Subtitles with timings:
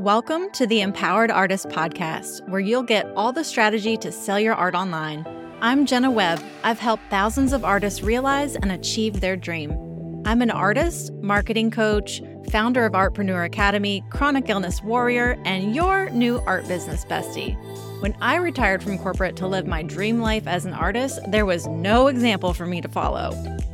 [0.00, 4.54] Welcome to the Empowered Artist Podcast, where you'll get all the strategy to sell your
[4.54, 5.26] art online.
[5.60, 6.42] I'm Jenna Webb.
[6.64, 10.22] I've helped thousands of artists realize and achieve their dream.
[10.24, 16.40] I'm an artist, marketing coach, founder of Artpreneur Academy, chronic illness warrior, and your new
[16.46, 17.54] art business bestie.
[18.00, 21.66] When I retired from corporate to live my dream life as an artist, there was
[21.66, 23.32] no example for me to follow.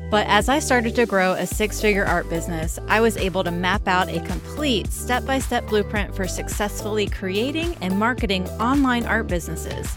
[0.09, 3.50] But as I started to grow a six figure art business, I was able to
[3.50, 9.27] map out a complete step by step blueprint for successfully creating and marketing online art
[9.27, 9.93] businesses.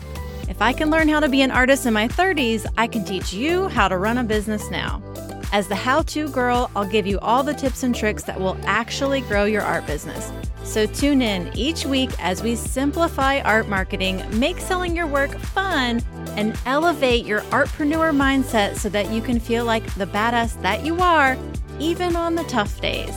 [0.49, 3.33] If I can learn how to be an artist in my 30s, I can teach
[3.33, 4.99] you how to run a business now.
[5.52, 8.57] As the how to girl, I'll give you all the tips and tricks that will
[8.66, 10.31] actually grow your art business.
[10.63, 16.02] So tune in each week as we simplify art marketing, make selling your work fun,
[16.39, 20.97] and elevate your artpreneur mindset so that you can feel like the badass that you
[21.02, 21.38] are,
[21.80, 23.13] even on the tough days.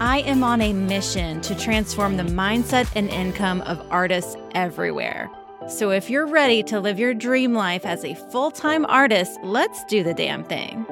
[0.00, 5.30] I am on a mission to transform the mindset and income of artists everywhere.
[5.66, 9.82] So if you're ready to live your dream life as a full time artist, let's
[9.84, 10.84] do the damn thing.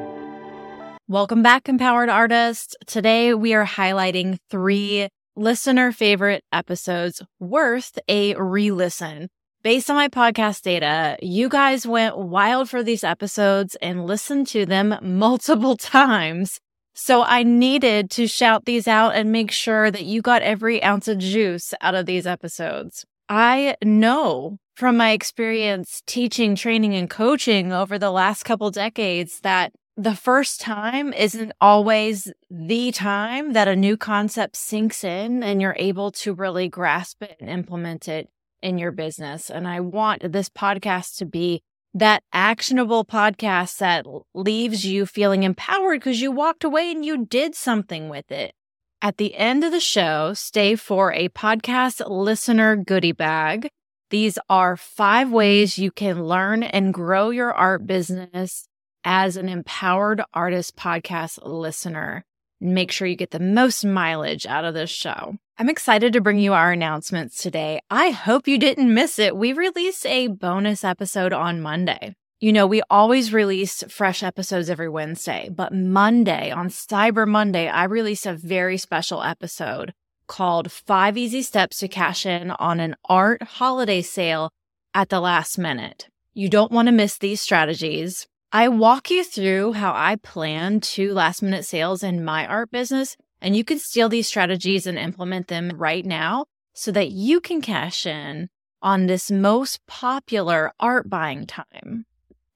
[1.09, 2.75] Welcome back, Empowered Artists.
[2.87, 9.29] Today we are highlighting three listener favorite episodes worth a re listen.
[9.67, 14.65] Based on my podcast data, you guys went wild for these episodes and listened to
[14.65, 16.61] them multiple times.
[16.95, 21.09] So I needed to shout these out and make sure that you got every ounce
[21.09, 23.05] of juice out of these episodes.
[23.29, 29.73] I know from my experience teaching, training, and coaching over the last couple decades that
[29.97, 35.75] the first time isn't always the time that a new concept sinks in and you're
[35.77, 38.29] able to really grasp it and implement it
[38.67, 39.49] in your business.
[39.49, 41.63] And I want this podcast to be
[41.95, 47.55] that actionable podcast that leaves you feeling empowered because you walked away and you did
[47.55, 48.53] something with it.
[49.01, 53.69] At the end of the show, stay for a podcast listener goodie bag.
[54.11, 58.67] These are five ways you can learn and grow your art business
[59.05, 62.25] as an empowered artist podcast listener.
[62.61, 65.37] Make sure you get the most mileage out of this show.
[65.59, 67.81] I'm excited to bring you our announcements today.
[67.91, 69.37] I hope you didn't miss it.
[69.37, 72.15] We released a bonus episode on Monday.
[72.41, 77.85] You know, we always release fresh episodes every Wednesday, but Monday, on Cyber Monday, I
[77.85, 79.95] released a very special episode
[80.27, 84.51] called Five Easy Steps to Cash In on an Art Holiday Sale
[84.93, 86.09] at the Last Minute.
[86.35, 88.27] You don't want to miss these strategies.
[88.53, 93.17] I walk you through how I plan to last minute sales in my art business
[93.41, 97.61] and you can steal these strategies and implement them right now so that you can
[97.61, 98.49] cash in
[98.81, 102.07] on this most popular art buying time.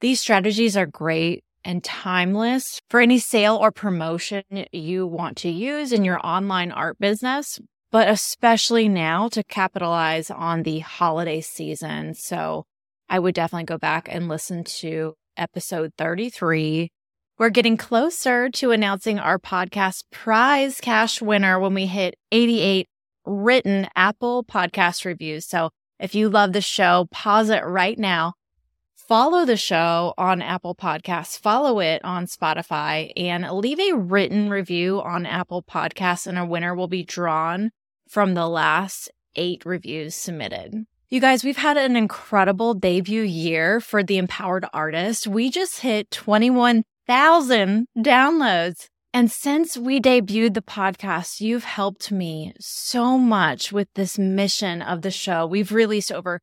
[0.01, 5.93] These strategies are great and timeless for any sale or promotion you want to use
[5.93, 7.59] in your online art business,
[7.91, 12.15] but especially now to capitalize on the holiday season.
[12.15, 12.65] So
[13.09, 16.91] I would definitely go back and listen to episode 33
[17.41, 22.87] we're getting closer to announcing our podcast prize cash winner when we hit 88
[23.25, 25.47] written Apple podcast reviews.
[25.47, 28.35] So if you love the show, pause it right now.
[28.95, 35.01] Follow the show on Apple Podcasts, follow it on Spotify, and leave a written review
[35.01, 37.71] on Apple Podcasts, and a winner will be drawn
[38.07, 40.85] from the last eight reviews submitted.
[41.13, 45.27] You guys, we've had an incredible debut year for the Empowered Artist.
[45.27, 48.87] We just hit 21 thousand downloads.
[49.13, 55.03] And since we debuted the podcast, you've helped me so much with this mission of
[55.03, 55.47] the show.
[55.47, 56.41] We've released over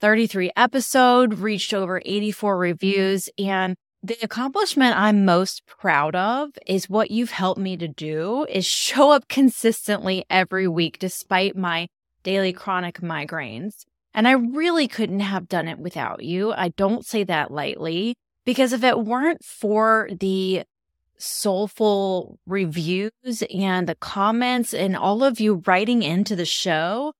[0.00, 7.12] 33 episodes, reached over 84 reviews, and the accomplishment I'm most proud of is what
[7.12, 11.86] you've helped me to do is show up consistently every week despite my
[12.24, 13.84] daily chronic migraines.
[14.18, 16.52] And I really couldn't have done it without you.
[16.52, 18.16] I don't say that lightly.
[18.44, 20.64] Because if it weren't for the
[21.18, 27.12] soulful reviews and the comments and all of you writing into the show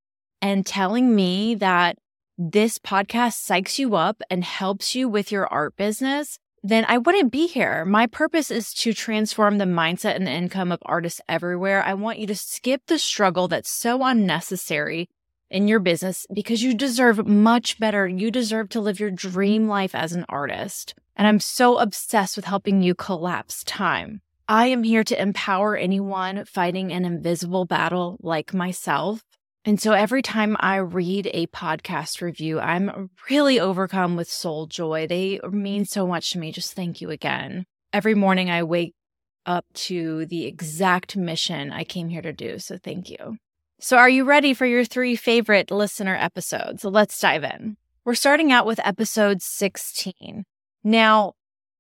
[0.43, 1.99] and telling me that
[2.37, 7.31] this podcast psychs you up and helps you with your art business, then I wouldn't
[7.31, 7.85] be here.
[7.85, 11.81] My purpose is to transform the mindset and the income of artists everywhere.
[11.81, 15.09] I want you to skip the struggle that's so unnecessary
[15.51, 18.07] in your business because you deserve much better.
[18.07, 20.95] You deserve to live your dream life as an artist.
[21.17, 24.21] And I'm so obsessed with helping you collapse time.
[24.49, 29.23] I am here to empower anyone fighting an invisible battle like myself.
[29.65, 35.07] And so every time I read a podcast review, I'm really overcome with soul joy.
[35.07, 36.53] They mean so much to me.
[36.53, 37.67] Just thank you again.
[37.93, 38.95] Every morning I wake
[39.45, 42.59] up to the exact mission I came here to do.
[42.59, 43.37] So thank you.
[43.81, 46.85] So, are you ready for your three favorite listener episodes?
[46.85, 47.77] Let's dive in.
[48.05, 50.45] We're starting out with episode 16.
[50.83, 51.35] Now,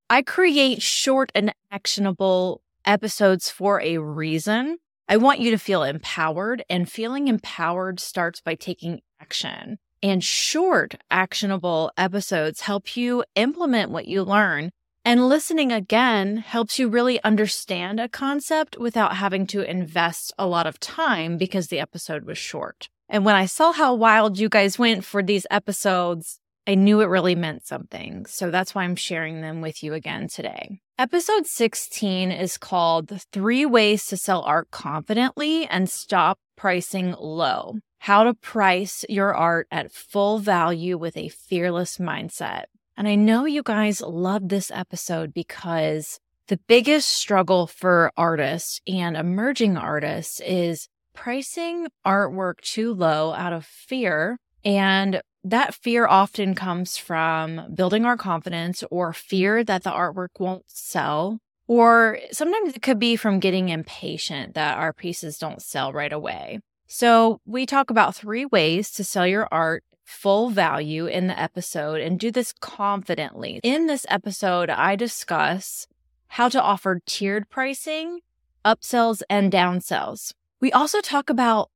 [0.08, 4.78] I create short and actionable episodes for a reason.
[5.08, 9.78] I want you to feel empowered, and feeling empowered starts by taking action.
[10.00, 14.70] And short, actionable episodes help you implement what you learn
[15.08, 20.66] and listening again helps you really understand a concept without having to invest a lot
[20.66, 22.90] of time because the episode was short.
[23.08, 27.06] And when I saw how wild you guys went for these episodes, I knew it
[27.06, 28.26] really meant something.
[28.26, 30.80] So that's why I'm sharing them with you again today.
[30.98, 37.78] Episode 16 is called Three Ways to Sell Art Confidently and Stop Pricing Low.
[38.00, 42.64] How to price your art at full value with a fearless mindset.
[42.98, 46.18] And I know you guys love this episode because
[46.48, 53.64] the biggest struggle for artists and emerging artists is pricing artwork too low out of
[53.64, 54.36] fear.
[54.64, 60.64] And that fear often comes from building our confidence or fear that the artwork won't
[60.66, 61.38] sell.
[61.68, 66.58] Or sometimes it could be from getting impatient that our pieces don't sell right away.
[66.88, 72.00] So we talk about three ways to sell your art full value in the episode
[72.00, 73.60] and do this confidently.
[73.62, 75.86] In this episode, I discuss
[76.28, 78.20] how to offer tiered pricing,
[78.64, 80.32] upsells, and downsells.
[80.60, 81.70] We also talk about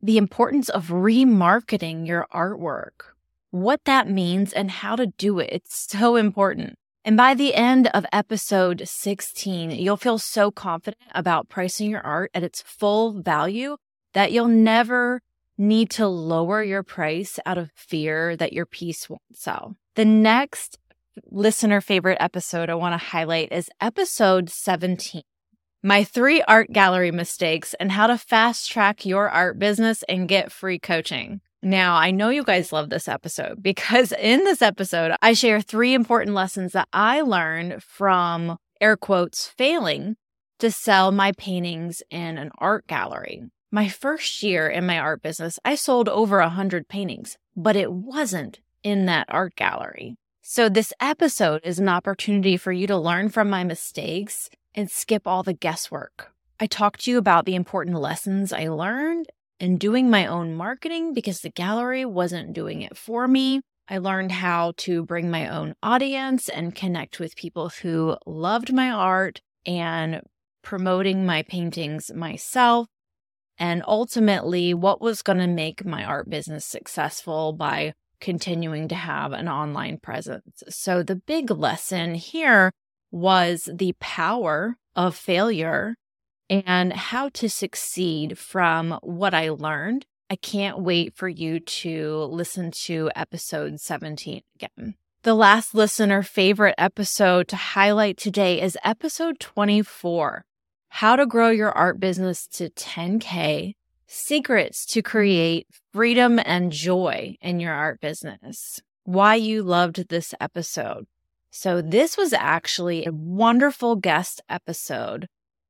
[0.00, 3.14] the importance of remarketing your artwork,
[3.50, 5.50] what that means, and how to do it.
[5.52, 6.78] It's so important.
[7.04, 12.30] And by the end of episode 16, you'll feel so confident about pricing your art
[12.32, 13.76] at its full value
[14.14, 15.20] that you'll never
[15.58, 19.76] need to lower your price out of fear that your piece won't sell.
[19.94, 20.78] The next
[21.30, 25.22] listener favorite episode I want to highlight is episode 17
[25.82, 30.50] My Three Art Gallery Mistakes and How to Fast Track Your Art Business and Get
[30.50, 31.40] Free Coaching.
[31.62, 35.94] Now, I know you guys love this episode because in this episode, I share three
[35.94, 40.16] important lessons that I learned from air quotes failing
[40.58, 43.42] to sell my paintings in an art gallery.
[43.74, 47.90] My first year in my art business, I sold over a hundred paintings, but it
[47.90, 50.16] wasn't in that art gallery.
[50.42, 55.26] So this episode is an opportunity for you to learn from my mistakes and skip
[55.26, 56.34] all the guesswork.
[56.60, 59.28] I talked to you about the important lessons I learned
[59.58, 63.62] in doing my own marketing because the gallery wasn't doing it for me.
[63.88, 68.90] I learned how to bring my own audience and connect with people who loved my
[68.90, 70.20] art and
[70.60, 72.86] promoting my paintings myself
[73.62, 79.30] and ultimately what was going to make my art business successful by continuing to have
[79.30, 80.64] an online presence.
[80.68, 82.72] So the big lesson here
[83.12, 85.94] was the power of failure
[86.50, 90.06] and how to succeed from what I learned.
[90.28, 94.96] I can't wait for you to listen to episode 17 again.
[95.22, 100.44] The last listener favorite episode to highlight today is episode 24
[100.96, 103.72] how to grow your art business to 10K,
[104.06, 111.06] secrets to create freedom and joy in your art business, why you loved this episode.
[111.50, 115.28] So, this was actually a wonderful guest episode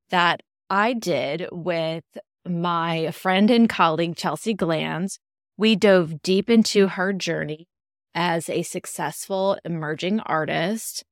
[0.09, 2.03] that I did with
[2.45, 5.19] my friend and colleague, Chelsea Glanz.
[5.55, 7.69] We dove deep into her journey
[8.13, 11.05] as a successful emerging artist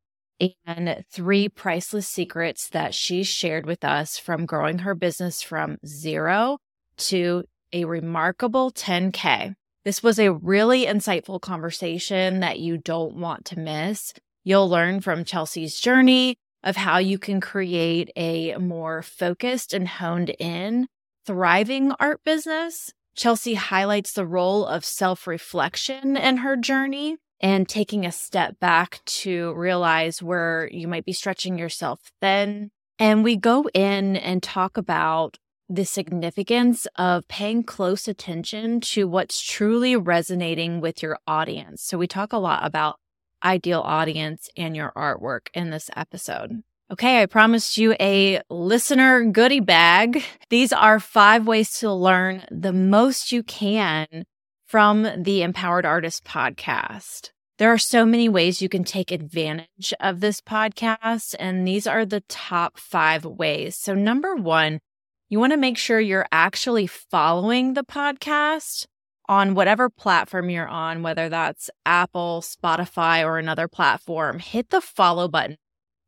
[0.65, 6.57] and three priceless secrets that she shared with us from growing her business from zero
[6.97, 7.43] to
[7.73, 9.53] a remarkable 10K.
[9.83, 14.13] This was a really insightful conversation that you don't want to miss.
[14.43, 20.29] You'll learn from Chelsea's journey of how you can create a more focused and honed
[20.39, 20.87] in,
[21.25, 22.91] thriving art business.
[23.15, 29.01] Chelsea highlights the role of self reflection in her journey and taking a step back
[29.05, 32.71] to realize where you might be stretching yourself thin.
[32.99, 39.41] And we go in and talk about the significance of paying close attention to what's
[39.41, 41.81] truly resonating with your audience.
[41.81, 42.97] So we talk a lot about
[43.43, 46.61] ideal audience and your artwork in this episode.
[46.91, 50.23] Okay, I promised you a listener goodie bag.
[50.49, 54.25] These are five ways to learn the most you can
[54.71, 57.31] from the Empowered Artist podcast.
[57.57, 62.05] There are so many ways you can take advantage of this podcast, and these are
[62.05, 63.75] the top five ways.
[63.75, 64.79] So, number one,
[65.27, 68.85] you want to make sure you're actually following the podcast
[69.27, 74.39] on whatever platform you're on, whether that's Apple, Spotify, or another platform.
[74.39, 75.57] Hit the follow button,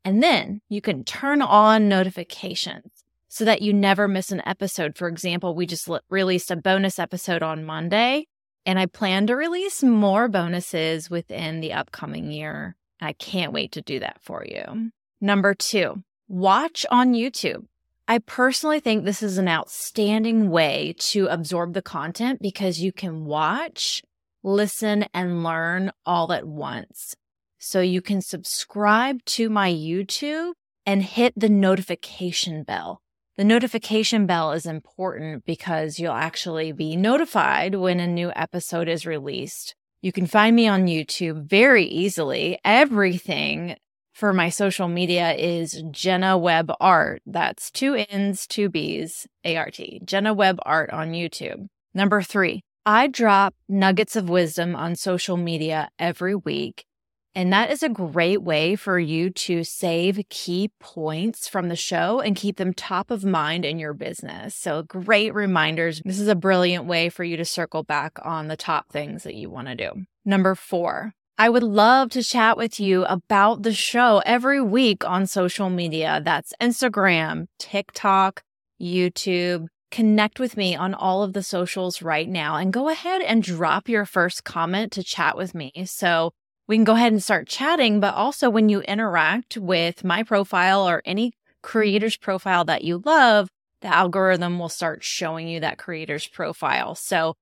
[0.05, 2.85] and then you can turn on notifications.
[3.27, 4.95] so that you never miss an episode.
[4.95, 8.27] For example, we just released a bonus episode on Monday,
[8.65, 12.75] and I plan to release more bonuses within the upcoming year.
[13.01, 14.91] I can't wait to do that for you.
[15.19, 17.65] Number two, watch on YouTube.
[18.07, 23.25] I personally think this is an outstanding way to absorb the content because you can
[23.25, 24.03] watch,
[24.43, 27.15] listen, and learn all at once.
[27.59, 30.51] So you can subscribe to my YouTube
[30.85, 33.01] and hit the notification bell.
[33.35, 39.07] The notification bell is important because you'll actually be notified when a new episode is
[39.07, 39.73] released.
[40.03, 42.59] You can find me on YouTube very easily.
[42.63, 43.75] Everything
[44.13, 47.23] for my social media is Jenna Webb Art.
[47.25, 49.99] That's two N's, two B's, A R T.
[50.05, 51.69] Jenna Webb Art on YouTube.
[51.95, 56.85] Number three, I drop nuggets of wisdom on social media every week.
[57.35, 62.19] And that is a great way for you to save key points from the show
[62.19, 64.53] and keep them top of mind in your business.
[64.53, 66.01] So, great reminders.
[66.05, 69.33] This is a brilliant way for you to circle back on the top things that
[69.33, 70.05] you want to do.
[70.23, 75.25] Number four, I would love to chat with you about the show every week on
[75.25, 76.21] social media.
[76.23, 78.43] That's Instagram, TikTok,
[78.79, 79.67] YouTube.
[79.89, 83.89] Connect with me on all of the socials right now and go ahead and drop
[83.89, 85.71] your first comment to chat with me.
[85.85, 86.33] So
[86.67, 87.99] we can go ahead and start chatting.
[87.99, 93.49] But also, when you interact with my profile or any creator's profile that you love,
[93.81, 96.95] the algorithm will start showing you that creator's profile.
[96.95, 97.35] So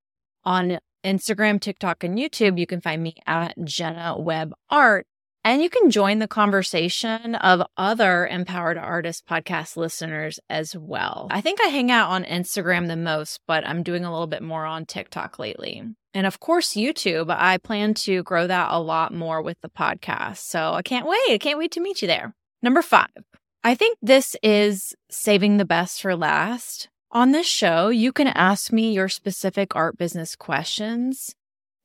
[0.44, 5.06] on Instagram, TikTok, and YouTube, you can find me at Jenna Webb Art.
[5.44, 11.26] And you can join the conversation of other Empowered Artist podcast listeners as well.
[11.32, 14.42] I think I hang out on Instagram the most, but I'm doing a little bit
[14.42, 15.82] more on TikTok lately.
[16.14, 17.30] And of course, YouTube.
[17.30, 20.38] I plan to grow that a lot more with the podcast.
[20.38, 21.30] So I can't wait.
[21.30, 22.34] I can't wait to meet you there.
[22.62, 23.08] Number five,
[23.64, 26.88] I think this is saving the best for last.
[27.10, 31.34] On this show, you can ask me your specific art business questions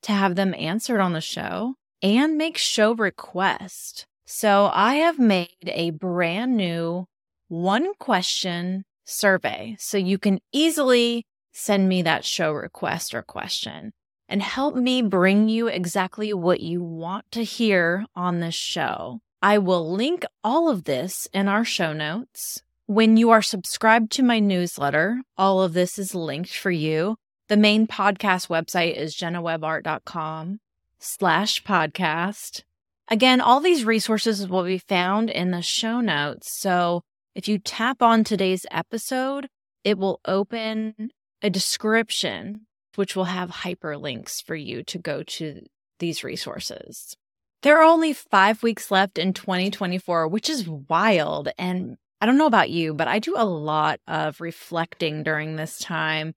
[0.02, 4.06] to have them answered on the show and make show requests.
[4.26, 7.06] So I have made a brand new
[7.48, 13.92] one question survey so you can easily send me that show request or question
[14.28, 19.20] and help me bring you exactly what you want to hear on this show.
[19.40, 22.62] I will link all of this in our show notes.
[22.86, 27.16] When you are subscribed to my newsletter, all of this is linked for you.
[27.48, 30.60] The main podcast website is jennawebbart.com
[30.98, 32.62] slash podcast.
[33.08, 36.52] Again, all these resources will be found in the show notes.
[36.52, 37.04] So
[37.34, 39.48] if you tap on today's episode,
[39.84, 42.66] it will open a description,
[42.98, 45.62] which will have hyperlinks for you to go to
[46.00, 47.16] these resources.
[47.62, 51.48] There are only five weeks left in 2024, which is wild.
[51.56, 55.78] And I don't know about you, but I do a lot of reflecting during this
[55.78, 56.34] time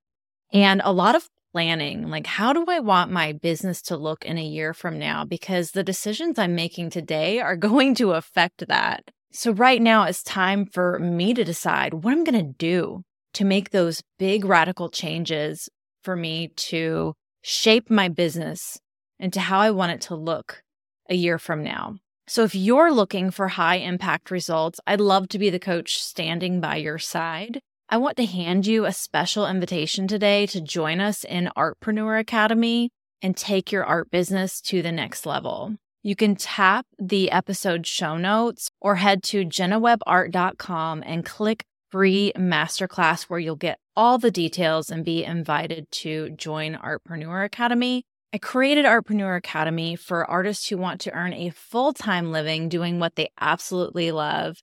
[0.54, 2.10] and a lot of planning.
[2.10, 5.26] Like, how do I want my business to look in a year from now?
[5.26, 9.06] Because the decisions I'm making today are going to affect that.
[9.32, 13.02] So, right now, it's time for me to decide what I'm going to do
[13.34, 15.70] to make those big radical changes
[16.04, 18.80] for me to shape my business
[19.20, 20.64] into how I want it to look
[21.10, 21.98] a year from now.
[22.28, 26.62] So if you're looking for high impact results, I'd love to be the coach standing
[26.62, 27.60] by your side.
[27.90, 32.90] I want to hand you a special invitation today to join us in Artpreneur Academy
[33.22, 35.76] and take your art business to the next level.
[36.04, 43.24] You can tap the episode show notes or head to jennawebbart.com and click free masterclass
[43.24, 48.04] where you'll get all the details and be invited to join Artpreneur Academy.
[48.34, 53.00] I created Artpreneur Academy for artists who want to earn a full time living doing
[53.00, 54.58] what they absolutely love.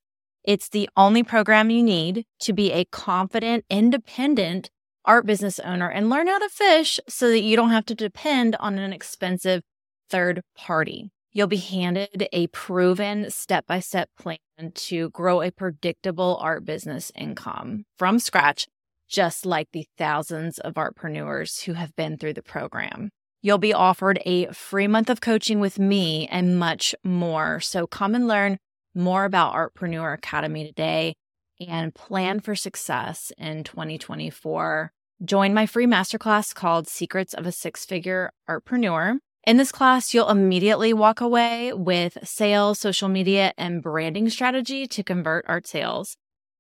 [0.45, 4.71] It's the only program you need to be a confident, independent
[5.05, 8.57] art business owner and learn how to fish so that you don't have to depend
[8.57, 9.63] on an expensive
[10.09, 11.11] third party.
[11.33, 14.39] You'll be handed a proven step by step plan
[14.75, 18.67] to grow a predictable art business income from scratch,
[19.09, 23.11] just like the thousands of artpreneurs who have been through the program.
[23.41, 27.61] You'll be offered a free month of coaching with me and much more.
[27.61, 28.59] So come and learn
[28.95, 31.15] more about Artpreneur Academy today
[31.61, 34.93] and plan for success in 2024.
[35.25, 39.19] Join my free masterclass called Secrets of a Six Figure Artpreneur.
[39.45, 45.03] In this class, you'll immediately walk away with sales, social media, and branding strategy to
[45.03, 46.17] convert art sales.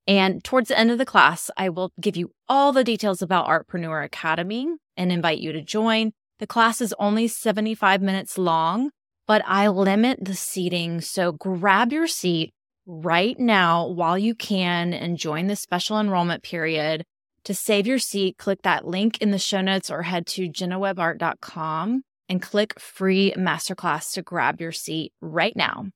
[0.08, 3.46] And towards the end of the class, I will give you all the details about
[3.46, 6.12] Artpreneur Academy and invite you to join.
[6.40, 8.90] The class is only 75 minutes long,
[9.28, 11.00] but I limit the seating.
[11.00, 12.52] So grab your seat,
[12.88, 17.04] right now while you can and join the special enrollment period.
[17.44, 22.02] To save your seat, click that link in the show notes or head to jennawebbart.com
[22.28, 25.86] and click free masterclass to grab your seat right now.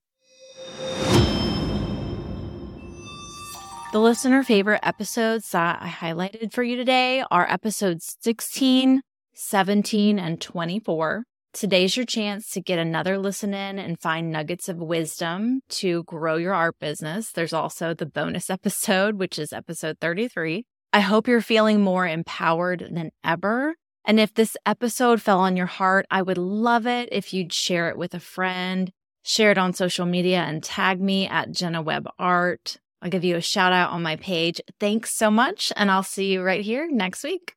[3.93, 9.03] The listener favorite episodes that I highlighted for you today are episodes 16,
[9.35, 11.25] 17, and 24.
[11.53, 16.37] Today's your chance to get another listen in and find nuggets of wisdom to grow
[16.37, 17.33] your art business.
[17.33, 20.65] There's also the bonus episode, which is episode 33.
[20.95, 23.75] I hope you're feeling more empowered than ever.
[24.07, 27.91] And if this episode fell on your heart, I would love it if you'd share
[27.91, 28.91] it with a friend,
[29.23, 32.79] share it on social media, and tag me at Jenna Webb Art.
[33.03, 34.61] I'll give you a shout out on my page.
[34.79, 37.57] Thanks so much, and I'll see you right here next week.